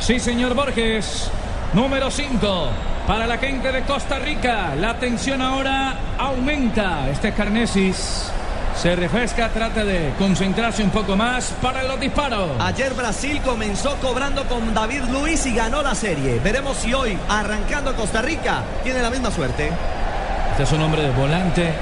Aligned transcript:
Sí, 0.00 0.18
señor 0.18 0.54
Borges. 0.54 1.30
Número 1.74 2.10
5. 2.10 2.68
Para 3.06 3.26
la 3.26 3.36
gente 3.36 3.70
de 3.70 3.82
Costa 3.82 4.18
Rica, 4.18 4.74
la 4.74 4.98
tensión 4.98 5.42
ahora 5.42 5.94
aumenta. 6.18 7.08
Este 7.10 7.32
Carnesis 7.32 8.30
se 8.76 8.96
refresca, 8.96 9.50
trata 9.50 9.84
de 9.84 10.14
concentrarse 10.18 10.82
un 10.82 10.90
poco 10.90 11.16
más 11.16 11.52
para 11.60 11.82
los 11.82 12.00
disparos. 12.00 12.50
Ayer 12.60 12.94
Brasil 12.94 13.42
comenzó 13.44 13.96
cobrando 13.96 14.44
con 14.48 14.72
David 14.72 15.02
Luis 15.12 15.44
y 15.44 15.54
ganó 15.54 15.82
la 15.82 15.94
serie. 15.94 16.40
Veremos 16.42 16.78
si 16.78 16.94
hoy, 16.94 17.18
arrancando 17.28 17.94
Costa 17.94 18.22
Rica, 18.22 18.62
tiene 18.82 19.02
la 19.02 19.10
misma 19.10 19.30
suerte. 19.30 19.70
Este 20.52 20.62
es 20.62 20.72
un 20.72 20.80
hombre 20.80 21.02
de 21.02 21.10
volante 21.10 21.72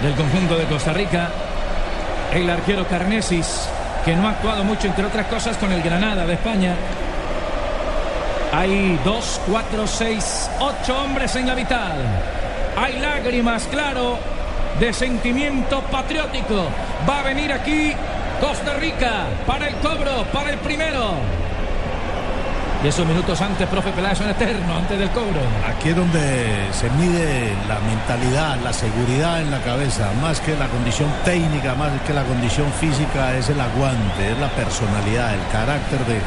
del 0.00 0.14
conjunto 0.14 0.56
de 0.56 0.64
Costa 0.66 0.92
Rica. 0.92 1.30
El 2.32 2.48
arquero 2.48 2.86
Carnesis, 2.86 3.68
que 4.04 4.14
no 4.14 4.28
ha 4.28 4.30
actuado 4.30 4.62
mucho, 4.62 4.86
entre 4.86 5.04
otras 5.04 5.26
cosas, 5.26 5.56
con 5.56 5.72
el 5.72 5.82
Granada 5.82 6.24
de 6.26 6.34
España. 6.34 6.76
Hay 8.52 8.98
dos, 9.04 9.40
cuatro, 9.48 9.86
seis, 9.86 10.50
ocho 10.58 11.04
hombres 11.04 11.36
en 11.36 11.46
la 11.46 11.54
mitad. 11.54 11.92
Hay 12.76 12.98
lágrimas, 12.98 13.64
claro, 13.70 14.18
de 14.80 14.92
sentimiento 14.92 15.80
patriótico. 15.82 16.66
Va 17.08 17.20
a 17.20 17.22
venir 17.22 17.52
aquí 17.52 17.92
Costa 18.40 18.74
Rica 18.74 19.26
para 19.46 19.68
el 19.68 19.76
cobro, 19.76 20.24
para 20.32 20.50
el 20.50 20.58
primero. 20.58 21.12
Y 22.82 22.88
esos 22.88 23.06
minutos 23.06 23.40
antes, 23.40 23.68
profe 23.68 23.90
Peláez, 23.90 24.18
son 24.18 24.28
antes 24.28 24.98
del 24.98 25.10
cobro. 25.10 25.42
Aquí 25.68 25.90
es 25.90 25.96
donde 25.96 26.66
se 26.72 26.88
mide 26.90 27.52
la 27.68 27.78
mentalidad, 27.80 28.56
la 28.64 28.72
seguridad 28.72 29.42
en 29.42 29.50
la 29.50 29.60
cabeza, 29.60 30.10
más 30.22 30.40
que 30.40 30.56
la 30.56 30.66
condición 30.66 31.08
técnica, 31.24 31.74
más 31.74 31.90
que 32.06 32.14
la 32.14 32.24
condición 32.24 32.72
física, 32.80 33.36
es 33.36 33.50
el 33.50 33.60
aguante, 33.60 34.32
es 34.32 34.38
la 34.38 34.48
personalidad, 34.48 35.34
el 35.34 35.46
carácter 35.52 36.00
de, 36.06 36.20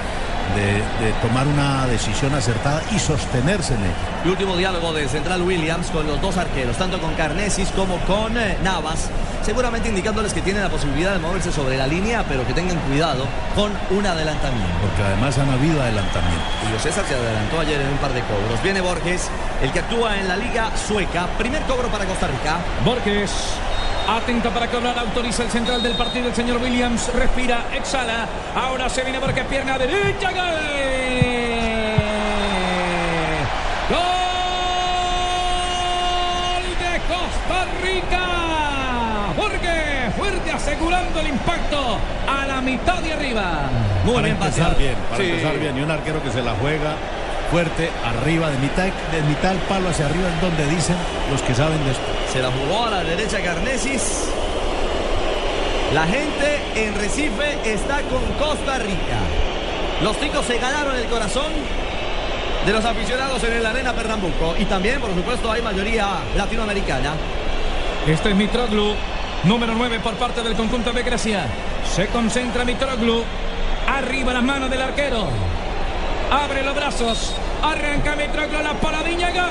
de, 0.55 1.05
de, 1.05 1.13
tomar 1.21 1.47
una 1.47 1.87
decisión 1.87 2.33
acertada 2.35 2.81
y 2.91 2.99
sostenerse 2.99 3.73
en 3.75 3.81
ella. 3.81 3.93
El 4.23 4.31
último 4.31 4.55
diálogo 4.55 4.93
de 4.93 5.07
Central 5.07 5.41
Williams 5.41 5.87
con 5.87 6.07
los 6.07 6.21
dos 6.21 6.37
arqueros, 6.37 6.77
tanto 6.77 6.99
con 6.99 7.13
Carnesis 7.15 7.69
como 7.69 7.97
con 7.99 8.37
eh, 8.37 8.57
Navas, 8.63 9.09
seguramente 9.43 9.89
indicándoles 9.89 10.33
que 10.33 10.41
tienen 10.41 10.63
la 10.63 10.69
posibilidad 10.69 11.13
de 11.13 11.19
moverse 11.19 11.51
sobre 11.51 11.77
la 11.77 11.87
línea, 11.87 12.23
pero 12.27 12.45
que 12.45 12.53
tengan 12.53 12.77
cuidado 12.81 13.25
con 13.55 13.71
un 13.97 14.05
adelantamiento. 14.05 14.73
Porque 14.81 15.03
además 15.03 15.37
han 15.37 15.49
habido 15.49 15.81
adelantamientos. 15.81 16.47
Julio 16.61 16.79
César 16.79 17.05
se 17.07 17.15
adelantó 17.15 17.59
ayer 17.59 17.81
en 17.81 17.89
un 17.89 17.97
par 17.97 18.13
de 18.13 18.21
cobros. 18.21 18.61
Viene 18.63 18.81
Borges, 18.81 19.29
el 19.61 19.71
que 19.71 19.79
actúa 19.79 20.19
en 20.19 20.27
la 20.27 20.37
Liga 20.37 20.71
Sueca. 20.77 21.27
Primer 21.37 21.61
cobro 21.63 21.87
para 21.89 22.05
Costa 22.05 22.27
Rica. 22.27 22.57
Borges 22.85 23.31
Atento 24.07 24.49
para 24.49 24.67
cobrar, 24.67 24.97
autoriza 24.99 25.43
el 25.43 25.49
central 25.49 25.81
del 25.81 25.95
partido, 25.95 26.27
el 26.27 26.35
señor 26.35 26.57
Williams. 26.61 27.09
Respira, 27.13 27.65
exhala. 27.73 28.27
Ahora 28.55 28.89
se 28.89 29.01
viene 29.01 29.19
porque 29.19 29.43
pierna 29.45 29.77
derecha. 29.77 30.29
¡Gol! 30.31 30.43
¡Gol 33.89 33.99
de 36.79 36.99
Costa 37.07 37.65
Rica! 37.81 38.25
Jorge, 39.37 40.11
fuerte 40.17 40.51
asegurando 40.51 41.19
el 41.21 41.27
impacto 41.27 41.97
a 42.27 42.45
la 42.45 42.59
mitad 42.61 43.01
de 43.01 43.13
arriba. 43.13 43.69
Muy 44.03 44.15
para 44.15 44.25
bien, 44.27 44.37
empezar 44.37 44.77
bien, 44.77 44.95
para 45.09 45.23
sí. 45.23 45.29
empezar 45.29 45.57
bien. 45.57 45.77
Y 45.77 45.81
un 45.81 45.91
arquero 45.91 46.21
que 46.21 46.29
se 46.31 46.41
la 46.41 46.53
juega 46.55 46.95
fuerte 47.53 47.91
arriba, 48.03 48.49
de 48.49 48.57
mitad, 48.57 48.85
de 48.85 49.21
mitad 49.29 49.51
del 49.51 49.59
palo 49.69 49.89
hacia 49.89 50.07
arriba, 50.07 50.27
es 50.27 50.41
donde 50.41 50.65
dicen 50.75 50.95
los 51.29 51.39
que 51.43 51.53
saben 51.53 51.77
de 51.85 51.91
esto. 51.91 52.03
Se 52.31 52.41
la 52.41 52.49
jugó 52.49 52.85
a 52.85 52.89
la 52.89 53.03
derecha 53.03 53.43
Carnesis. 53.43 54.27
La 55.93 56.07
gente 56.07 56.59
en 56.75 56.95
Recife 56.95 57.59
está 57.63 58.01
con 58.09 58.23
Costa 58.39 58.79
Rica. 58.79 59.19
Los 60.01 60.17
ticos 60.17 60.47
se 60.47 60.57
ganaron 60.57 60.95
el 60.95 61.05
corazón 61.05 61.53
de 62.65 62.73
los 62.73 62.83
aficionados 62.83 63.43
en 63.43 63.53
el 63.53 63.65
Arena 63.67 63.93
Pernambuco. 63.93 64.55
Y 64.57 64.65
también, 64.65 64.99
por 64.99 65.13
supuesto, 65.13 65.51
hay 65.51 65.61
mayoría 65.61 66.07
latinoamericana. 66.35 67.13
Este 68.07 68.31
es 68.31 68.35
Mitroglu, 68.35 68.95
número 69.43 69.75
9 69.75 69.99
por 69.99 70.15
parte 70.15 70.41
del 70.41 70.55
conjunto 70.55 70.91
de 70.91 71.03
Grecia. 71.03 71.45
Se 71.95 72.07
concentra 72.07 72.65
Mitroglu. 72.65 73.21
Arriba 73.87 74.33
las 74.33 74.43
manos 74.43 74.71
del 74.71 74.81
arquero. 74.81 75.52
Abre 76.33 76.63
los 76.63 76.75
brazos. 76.75 77.35
Arranca 77.61 78.15
Mitroglu 78.15 78.63
la 78.63 78.73
paradiña. 78.73 79.29
¡Gol! 79.29 79.43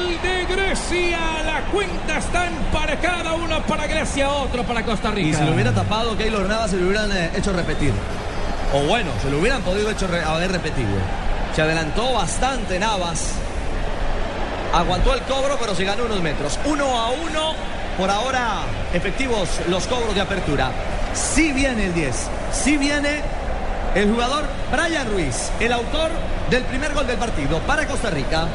¡Gol 0.00 0.20
de 0.20 0.44
Grecia! 0.46 1.18
La 1.46 1.60
cuenta 1.70 2.18
está 2.18 2.48
emparejada. 2.48 3.34
Uno 3.34 3.62
para 3.62 3.86
Grecia, 3.86 4.28
otro 4.28 4.64
para 4.64 4.84
Costa 4.84 5.12
Rica. 5.12 5.28
Y 5.28 5.34
si 5.34 5.44
lo 5.44 5.52
hubiera 5.52 5.72
tapado 5.72 6.16
Keylor 6.18 6.48
Navas, 6.48 6.72
se 6.72 6.78
lo 6.78 6.88
hubieran 6.88 7.12
eh, 7.12 7.30
hecho 7.36 7.52
repetir. 7.52 7.92
O 8.74 8.82
bueno, 8.88 9.12
se 9.22 9.30
lo 9.30 9.38
hubieran 9.38 9.62
podido 9.62 9.88
hecho 9.88 10.08
haber 10.26 10.50
repetido. 10.50 10.98
Se 11.54 11.62
adelantó 11.62 12.12
bastante 12.12 12.80
Navas. 12.80 13.34
Aguantó 14.74 15.14
el 15.14 15.22
cobro, 15.22 15.56
pero 15.60 15.76
se 15.76 15.84
ganó 15.84 16.06
unos 16.06 16.20
metros. 16.22 16.58
Uno 16.64 16.98
a 16.98 17.10
uno. 17.10 17.77
Por 17.98 18.10
ahora, 18.10 18.60
efectivos 18.94 19.60
los 19.68 19.86
cobros 19.86 20.14
de 20.14 20.20
apertura. 20.20 20.70
Sí 21.12 21.52
viene 21.52 21.86
el 21.86 21.94
10. 21.94 22.30
Sí 22.52 22.76
viene 22.78 23.20
el 23.94 24.10
jugador 24.10 24.44
Brian 24.70 25.10
Ruiz, 25.10 25.50
el 25.58 25.72
autor 25.72 26.10
del 26.48 26.62
primer 26.64 26.94
gol 26.94 27.06
del 27.06 27.18
partido 27.18 27.58
para 27.60 27.86
Costa 27.86 28.10
Rica. 28.10 28.46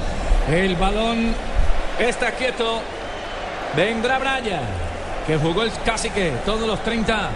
El 0.49 0.75
balón 0.75 1.35
está 1.99 2.31
quieto. 2.31 2.81
Vendrá 3.75 4.17
Brian, 4.19 4.63
que 5.27 5.37
jugó 5.37 5.63
el 5.63 5.71
casi 5.85 6.09
que 6.09 6.31
todos 6.45 6.67
los 6.67 6.81
30 6.83 7.29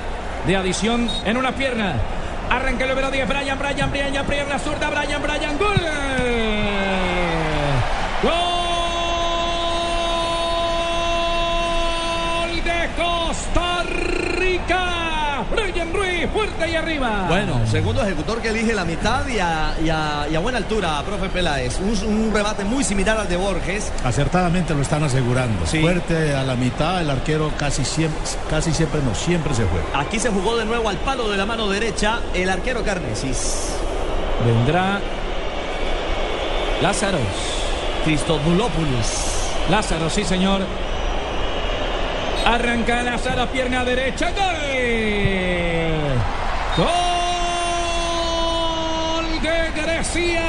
de 0.46 0.56
adición 0.56 1.10
en 1.26 1.36
una 1.36 1.52
pierna. 1.54 1.96
Arranca 2.50 2.84
el 2.86 2.90
número 2.92 3.12
10, 3.12 3.28
Brian, 3.28 3.60
Brian, 3.60 3.92
Brian, 3.92 4.26
pierna 4.26 4.58
zurda, 4.58 4.90
Brian, 4.90 5.22
Brian, 5.22 5.58
gol. 5.58 5.76
Gol 8.24 8.48
de 12.64 12.87
Costa 12.98 13.84
Rica. 13.84 15.46
Brian 15.52 15.94
Ruiz, 15.94 16.28
fuerte 16.34 16.70
y 16.70 16.76
arriba. 16.76 17.26
Bueno, 17.28 17.66
segundo 17.68 18.02
ejecutor 18.02 18.42
que 18.42 18.50
elige 18.50 18.74
la 18.74 18.84
mitad 18.86 19.26
y 19.28 19.40
a, 19.40 19.76
y 19.84 19.90
a, 19.90 20.28
y 20.30 20.36
a 20.36 20.40
buena 20.40 20.58
altura, 20.58 21.02
profe 21.06 21.30
Peláez. 21.30 21.80
Un, 21.80 22.08
un, 22.08 22.34
remate 22.34 22.66
muy 22.66 22.84
similar 22.84 23.18
al 23.18 23.30
de 23.30 23.38
Borges. 23.38 23.92
Acertadamente 24.04 24.74
lo 24.74 24.82
están 24.82 25.04
asegurando. 25.04 25.66
Sí. 25.66 25.80
Fuerte 25.80 26.36
a 26.36 26.44
la 26.44 26.56
mitad, 26.56 27.02
el 27.02 27.10
arquero 27.10 27.52
casi 27.58 27.86
siempre, 27.86 28.20
casi 28.50 28.74
siempre 28.74 29.02
no, 29.02 29.14
siempre 29.14 29.54
se 29.54 29.64
juega. 29.64 29.86
Aquí 29.94 30.20
se 30.20 30.30
jugó 30.30 30.58
de 30.58 30.66
nuevo 30.66 30.90
al 30.90 30.98
palo 30.98 31.30
de 31.30 31.38
la 31.38 31.46
mano 31.46 31.70
derecha 31.70 32.20
el 32.34 32.50
arquero 32.50 32.84
Carnesis. 32.84 33.74
Vendrá 34.46 35.00
Lázaros. 36.82 37.22
Cristodulopoulos. 38.04 39.38
Lázaro, 39.70 40.10
sí, 40.10 40.24
señor. 40.24 40.62
Arranca 42.48 43.04
Lázaro, 43.04 43.46
pierna 43.48 43.84
derecha. 43.84 44.32
¡Gol! 44.32 44.46
¡Gol 49.18 49.42
de 49.42 49.82
Grecia! 49.82 50.44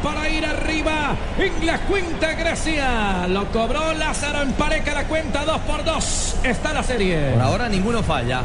Para 0.00 0.28
ir 0.28 0.46
arriba 0.46 1.16
en 1.36 1.66
la 1.66 1.80
cuenta 1.80 2.34
Grecia. 2.34 3.26
Lo 3.26 3.50
cobró 3.50 3.94
Lázaro 3.94 4.42
en 4.42 4.52
pareja 4.52 4.94
la 4.94 5.08
cuenta 5.08 5.44
2 5.44 5.60
por 5.62 5.82
2. 5.82 6.36
Está 6.44 6.72
la 6.72 6.84
serie. 6.84 7.32
Por 7.32 7.42
ahora 7.42 7.68
ninguno 7.68 8.04
falla. 8.04 8.42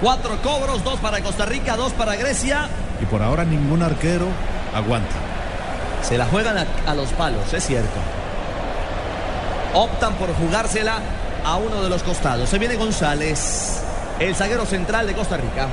Cuatro 0.00 0.40
cobros, 0.40 0.82
dos 0.84 0.98
para 1.00 1.20
Costa 1.20 1.44
Rica, 1.44 1.76
dos 1.76 1.92
para 1.92 2.16
Grecia. 2.16 2.70
Y 3.02 3.04
por 3.04 3.22
ahora 3.22 3.44
ningún 3.44 3.82
arquero 3.82 4.24
aguanta. 4.74 5.16
Se 6.00 6.16
la 6.16 6.24
juegan 6.24 6.56
a, 6.56 6.64
a 6.86 6.94
los 6.94 7.10
palos, 7.10 7.52
es 7.52 7.66
cierto. 7.66 7.98
Optan 9.74 10.14
por 10.14 10.34
jugársela 10.34 11.00
a 11.46 11.56
uno 11.56 11.80
de 11.80 11.88
los 11.88 12.02
costados. 12.02 12.48
Se 12.48 12.58
viene 12.58 12.74
González, 12.74 13.80
el 14.18 14.34
zaguero 14.34 14.66
central 14.66 15.06
de 15.06 15.14
Costa 15.14 15.36
Rica. 15.36 15.68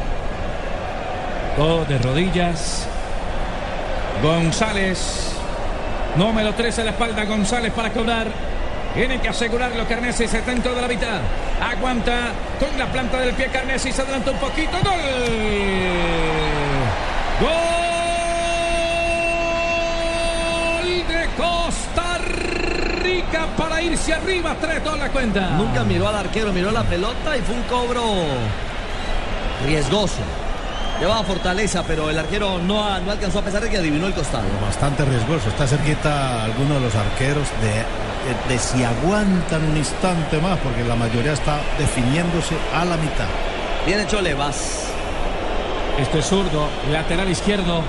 Todo 1.57 1.83
de 1.85 1.97
rodillas. 1.97 2.87
González. 4.21 5.31
Número 6.15 6.53
13 6.53 6.81
a 6.81 6.83
la 6.85 6.91
espalda. 6.91 7.25
González 7.25 7.73
para 7.73 7.91
cobrar. 7.91 8.27
Tiene 8.93 9.19
que 9.19 9.29
asegurarlo 9.29 9.87
Carnesi, 9.87 10.25
está 10.25 10.41
dentro 10.41 10.75
de 10.75 10.81
la 10.81 10.87
mitad. 10.87 11.21
Aguanta 11.59 12.33
con 12.59 12.77
la 12.77 12.85
planta 12.91 13.19
del 13.19 13.33
pie 13.33 13.47
Carnesi, 13.47 13.91
se 13.91 14.03
adelanta 14.03 14.29
un 14.29 14.37
poquito. 14.37 14.77
¡Gol! 14.77 14.93
¡Gol 20.83 21.07
de 21.07 21.27
Costa 21.35 22.19
Rica 23.03 23.47
para 23.57 23.81
irse 23.81 24.13
arriba! 24.13 24.55
3-2 24.59 24.97
la 24.97 25.09
cuenta. 25.09 25.49
Nunca 25.51 25.83
miró 25.83 26.07
al 26.07 26.15
arquero, 26.15 26.53
miró 26.53 26.71
la 26.71 26.83
pelota 26.83 27.37
y 27.37 27.41
fue 27.41 27.55
un 27.55 27.63
cobro 27.63 28.03
riesgoso. 29.65 30.21
Llevaba 30.99 31.23
fortaleza, 31.23 31.83
pero 31.85 32.09
el 32.09 32.17
arquero 32.17 32.59
no, 32.59 32.99
no 32.99 33.11
alcanzó 33.11 33.39
a 33.39 33.41
pesar 33.41 33.61
de 33.61 33.69
que 33.69 33.77
adivinó 33.77 34.07
el 34.07 34.13
costado. 34.13 34.45
Bastante 34.61 35.03
riesgoso. 35.03 35.49
Está 35.49 35.67
cerquita 35.67 36.43
alguno 36.45 36.75
de 36.75 36.81
los 36.81 36.95
arqueros 36.95 37.47
de, 37.61 37.67
de, 37.67 38.53
de, 38.53 38.59
si 38.59 38.83
aguantan 38.83 39.63
un 39.65 39.75
instante 39.75 40.39
más, 40.39 40.57
porque 40.59 40.83
la 40.83 40.95
mayoría 40.95 41.33
está 41.33 41.59
definiéndose 41.77 42.55
a 42.73 42.85
la 42.85 42.95
mitad. 42.97 43.27
Viene 43.85 44.07
Cholevas. 44.07 44.87
Este 45.99 46.19
es 46.19 46.25
zurdo, 46.25 46.69
lateral 46.91 47.29
izquierdo. 47.29 47.81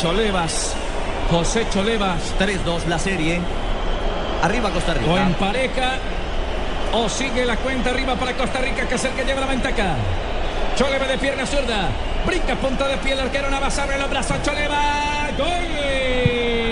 Cholevas. 0.00 0.74
José 1.30 1.66
Cholevas. 1.72 2.20
3-2 2.38 2.86
la 2.88 2.98
serie. 2.98 3.40
Arriba 4.44 4.68
Costa 4.68 4.92
Rica. 4.92 5.10
O 5.10 5.16
en 5.16 5.32
pareja. 5.34 5.92
O 6.92 7.08
sigue 7.08 7.46
la 7.46 7.56
cuenta 7.56 7.88
arriba 7.88 8.14
para 8.14 8.34
Costa 8.34 8.58
Rica, 8.58 8.86
que 8.86 8.96
es 8.96 9.02
que 9.02 9.24
lleva 9.24 9.40
la 9.40 9.46
ventaja. 9.46 9.96
Choleva 10.76 11.06
de 11.06 11.16
pierna 11.16 11.46
zurda. 11.46 11.88
Brinca 12.26 12.54
punta 12.56 12.86
de 12.86 12.98
pie 12.98 13.14
el 13.14 13.20
arquero 13.20 13.48
Navas 13.48 13.78
abre 13.78 13.98
los 13.98 14.10
brazos. 14.10 14.36
Choleva. 14.42 15.30
Gol 15.38 16.63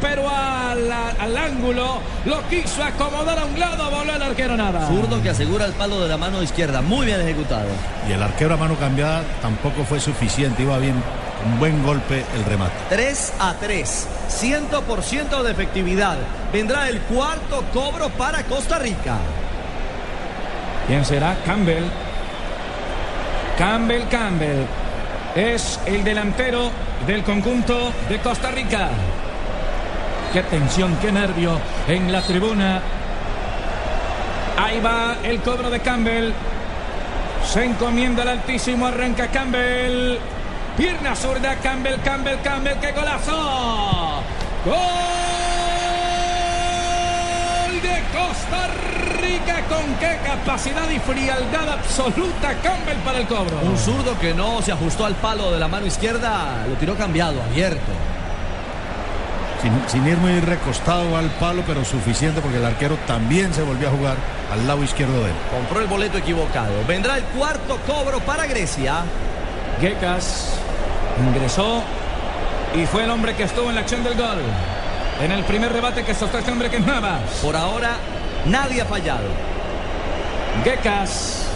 pero 0.00 0.28
al, 0.28 0.90
al, 0.90 1.36
ángulo 1.36 1.98
lo 2.24 2.48
quiso 2.48 2.82
acomodar 2.82 3.38
a 3.38 3.44
un 3.44 3.58
lado. 3.58 3.90
Voló 3.90 4.14
el 4.14 4.22
arquero 4.22 4.56
Navas. 4.56 4.88
Zurdo 4.88 5.22
que 5.22 5.30
asegura 5.30 5.66
el 5.66 5.72
palo 5.72 6.00
de 6.00 6.08
la 6.08 6.16
mano 6.16 6.42
izquierda. 6.42 6.82
Muy 6.82 7.06
bien 7.06 7.20
ejecutado. 7.20 7.68
Y 8.08 8.12
el 8.12 8.22
arquero 8.22 8.54
a 8.54 8.56
mano 8.56 8.76
cambiada 8.76 9.22
tampoco 9.42 9.84
fue 9.84 10.00
suficiente. 10.00 10.62
Iba 10.62 10.78
bien 10.78 11.02
un 11.46 11.58
buen 11.58 11.82
golpe 11.82 12.24
el 12.34 12.44
remate. 12.44 12.74
3 12.88 13.32
a 13.38 13.54
3, 13.54 14.08
100% 14.28 15.42
de 15.42 15.50
efectividad. 15.50 16.18
Vendrá 16.52 16.88
el 16.88 17.00
cuarto 17.02 17.64
cobro 17.72 18.08
para 18.10 18.42
Costa 18.44 18.78
Rica. 18.78 19.16
¿Quién 20.86 21.04
será? 21.04 21.36
Campbell. 21.44 21.84
Campbell, 23.58 24.08
Campbell. 24.08 24.66
Es 25.34 25.78
el 25.86 26.02
delantero 26.02 26.70
del 27.06 27.22
conjunto 27.22 27.92
de 28.08 28.18
Costa 28.18 28.50
Rica. 28.50 28.88
Qué 30.32 30.42
tensión, 30.44 30.96
qué 31.02 31.10
nervio 31.10 31.58
en 31.88 32.12
la 32.12 32.22
tribuna. 32.22 32.80
Ahí 34.56 34.80
va 34.80 35.16
el 35.24 35.40
cobro 35.40 35.70
de 35.70 35.80
Campbell. 35.80 36.32
Se 37.44 37.64
encomienda 37.64 38.22
al 38.22 38.28
altísimo, 38.28 38.86
arranca 38.86 39.26
Campbell. 39.26 40.18
Pierna 40.76 41.16
zurda, 41.16 41.56
Campbell, 41.56 42.00
Campbell, 42.04 42.38
Campbell, 42.44 42.78
qué 42.78 42.92
golazo. 42.92 44.22
Gol 44.64 44.76
de 47.82 48.02
Costa 48.16 48.68
Rica 49.20 49.64
con 49.68 49.94
qué 49.98 50.16
capacidad 50.24 50.88
y 50.90 51.00
frialdad 51.00 51.70
absoluta 51.70 52.54
Campbell 52.62 52.98
para 53.04 53.18
el 53.18 53.26
cobro. 53.26 53.58
Un 53.64 53.76
zurdo 53.76 54.16
que 54.20 54.32
no 54.32 54.62
se 54.62 54.70
ajustó 54.70 55.06
al 55.06 55.16
palo 55.16 55.50
de 55.50 55.58
la 55.58 55.66
mano 55.66 55.86
izquierda, 55.86 56.64
lo 56.68 56.76
tiró 56.76 56.94
cambiado, 56.94 57.42
abierto. 57.42 57.90
Sin, 59.62 59.72
sin, 59.88 60.06
ir 60.06 60.16
muy 60.16 60.40
recostado 60.40 61.16
al 61.16 61.26
palo, 61.32 61.62
pero 61.66 61.84
suficiente 61.84 62.40
porque 62.40 62.56
el 62.56 62.64
arquero 62.64 62.96
también 63.06 63.52
se 63.52 63.62
volvió 63.62 63.88
a 63.88 63.90
jugar 63.90 64.16
al 64.50 64.66
lado 64.66 64.82
izquierdo 64.82 65.22
de 65.22 65.30
él. 65.30 65.36
Compró 65.50 65.80
el 65.80 65.86
boleto 65.86 66.16
equivocado. 66.16 66.72
Vendrá 66.88 67.18
el 67.18 67.24
cuarto 67.24 67.78
cobro 67.86 68.20
para 68.20 68.46
Grecia. 68.46 69.02
Gekas 69.80 70.54
ingresó 71.18 71.82
y 72.74 72.86
fue 72.86 73.04
el 73.04 73.10
hombre 73.10 73.34
que 73.34 73.44
estuvo 73.44 73.68
en 73.68 73.74
la 73.74 73.80
acción 73.82 74.04
del 74.04 74.16
gol. 74.16 74.40
En 75.22 75.32
el 75.32 75.44
primer 75.44 75.72
rebate 75.72 76.04
que 76.04 76.14
sostuvo 76.14 76.38
este 76.38 76.50
hombre 76.50 76.70
que 76.70 76.78
es 76.78 76.86
Navas. 76.86 77.20
Por 77.42 77.56
ahora 77.56 77.96
nadie 78.46 78.82
ha 78.82 78.86
fallado. 78.86 79.26
Gekas. 80.64 81.46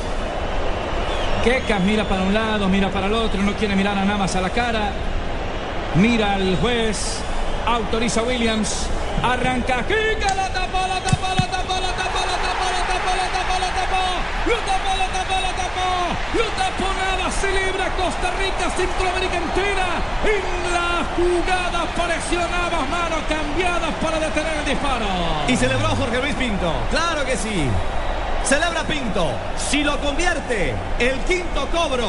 Gekas 1.44 1.80
mira 1.80 2.04
para 2.04 2.22
un 2.22 2.34
lado, 2.34 2.68
mira 2.68 2.88
para 2.90 3.06
el 3.06 3.14
otro, 3.14 3.42
no 3.42 3.52
quiere 3.54 3.76
mirar 3.76 3.96
a 3.98 4.04
Navas 4.04 4.34
a 4.36 4.40
la 4.40 4.50
cara. 4.50 4.92
Mira 5.96 6.34
al 6.34 6.56
juez, 6.56 7.20
Autoriza 7.66 8.22
Williams. 8.22 8.86
Arranca. 9.22 9.84
Kika 9.86 10.34
la 10.34 10.48
tapó, 10.52 10.86
la 10.86 11.00
tapó, 11.00 11.28
la 11.32 11.46
tapó, 11.48 11.74
la 11.80 11.92
tapó, 11.96 12.20
la 12.20 12.36
tapó, 12.44 12.66
la 12.68 12.84
tapó, 12.84 13.12
la 13.16 13.28
tapó, 13.32 13.54
la 13.58 13.70
tapó. 13.72 14.04
Lo 14.46 14.56
tapó, 14.68 14.92
la 15.00 15.08
tapó, 15.16 15.36
la 15.40 15.52
tapó. 15.56 15.88
Lo 16.34 16.44
tapó 16.60 16.88
nada. 16.92 17.30
Se 17.30 17.48
libra 17.50 17.88
Costa 17.96 18.30
Rica, 18.38 18.70
Centroamérica 18.76 19.36
entera. 19.36 19.88
En 20.28 20.44
la 20.76 21.04
jugada 21.16 21.86
presionaba 21.96 22.84
manos 22.84 23.22
cambiadas 23.28 23.94
para 24.02 24.18
detener 24.18 24.58
el 24.58 24.64
disparo. 24.66 25.06
Y 25.48 25.56
celebró 25.56 25.88
Jorge 25.96 26.20
Luis 26.20 26.34
Pinto. 26.34 26.72
Claro 26.90 27.24
que 27.24 27.36
sí. 27.36 27.66
Celebra 28.44 28.82
Pinto. 28.84 29.30
Si 29.56 29.82
lo 29.82 29.98
convierte, 30.00 30.74
el 30.98 31.18
quinto 31.20 31.66
cobro. 31.72 32.08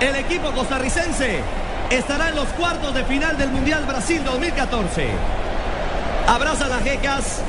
El 0.00 0.16
equipo 0.16 0.50
costarricense 0.52 1.42
estará 1.90 2.28
en 2.28 2.36
los 2.36 2.48
cuartos 2.48 2.94
de 2.94 3.04
final 3.04 3.36
del 3.38 3.50
Mundial 3.50 3.84
Brasil 3.84 4.22
2014. 4.24 5.08
Abraza 6.26 6.68
las 6.68 6.82
jecas. 6.82 7.42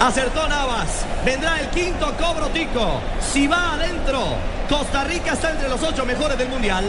Acertó 0.00 0.48
Navas. 0.48 1.04
Vendrá 1.24 1.60
el 1.60 1.68
quinto 1.68 2.12
cobro 2.16 2.48
Tico. 2.48 3.00
Si 3.20 3.46
va 3.46 3.74
adentro, 3.74 4.20
Costa 4.68 5.04
Rica 5.04 5.32
está 5.32 5.50
entre 5.50 5.68
los 5.68 5.82
ocho 5.82 6.04
mejores 6.04 6.38
del 6.38 6.48
Mundial. 6.48 6.84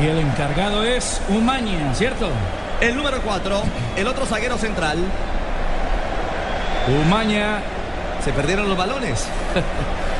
Y 0.00 0.06
el 0.06 0.18
encargado 0.18 0.84
es 0.84 1.20
Umaña, 1.28 1.94
¿cierto? 1.94 2.28
El 2.80 2.96
número 2.96 3.20
cuatro, 3.22 3.62
el 3.96 4.06
otro 4.06 4.26
zaguero 4.26 4.56
central. 4.58 4.98
Umaña. 7.06 7.60
Se 8.24 8.32
perdieron 8.32 8.68
los 8.68 8.78
balones. 8.78 9.26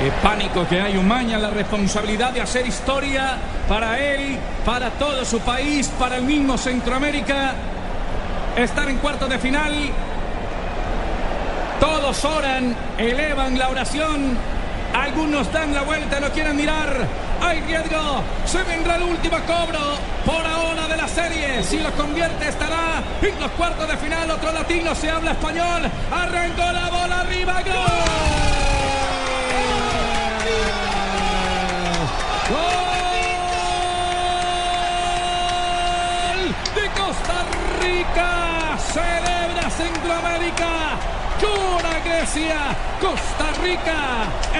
Qué 0.00 0.10
pánico 0.22 0.66
que 0.68 0.80
hay 0.80 0.96
Umaña, 0.96 1.38
la 1.38 1.50
responsabilidad 1.50 2.32
de 2.32 2.40
hacer 2.40 2.66
historia 2.66 3.36
para 3.68 3.98
él, 3.98 4.38
para 4.64 4.90
todo 4.90 5.24
su 5.24 5.38
país, 5.40 5.88
para 5.98 6.16
el 6.16 6.24
mismo 6.24 6.58
Centroamérica. 6.58 7.54
Estar 8.56 8.88
en 8.88 8.98
cuartos 8.98 9.28
de 9.28 9.38
final. 9.38 9.72
Todos 11.78 12.24
oran, 12.24 12.74
elevan 12.98 13.56
la 13.56 13.68
oración. 13.68 14.36
Algunos 14.92 15.50
dan 15.52 15.72
la 15.72 15.82
vuelta, 15.82 16.18
no 16.18 16.28
quieren 16.30 16.56
mirar. 16.56 17.06
Hay 17.40 17.60
riesgo. 17.60 18.22
Se 18.46 18.62
vendrá 18.64 18.96
el 18.96 19.04
último 19.04 19.36
cobro 19.46 19.80
por 20.26 20.44
ahora 20.44 20.88
de 20.88 20.96
la 20.96 21.08
serie. 21.08 21.62
Si 21.62 21.78
lo 21.78 21.90
convierte, 21.92 22.48
estará 22.48 23.02
en 23.22 23.40
los 23.40 23.50
cuartos 23.52 23.88
de 23.88 23.96
final. 23.96 24.30
Otro 24.30 24.52
latino 24.52 24.94
se 24.94 25.08
habla 25.08 25.32
español. 25.32 25.82
Arrancó 26.12 26.72
la 26.72 26.90
bola 26.90 27.20
arriba. 27.20 27.62
¡Gol! 27.64 28.43
Rica. 37.84 38.78
Celebra 38.78 39.68
Centroamérica. 39.70 40.70
Llora 41.40 41.98
Grecia. 42.04 42.60
Costa 43.00 43.46
Rica 43.62 44.00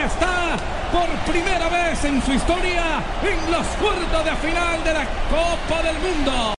está 0.06 0.56
por 0.92 1.08
primera 1.32 1.68
vez 1.68 2.04
en 2.04 2.22
su 2.22 2.32
historia 2.32 3.02
en 3.22 3.50
los 3.50 3.66
cuartos 3.80 4.24
de 4.24 4.36
final 4.36 4.84
de 4.84 4.92
la 4.92 5.06
Copa 5.30 5.82
del 5.82 5.98
Mundo. 5.98 6.52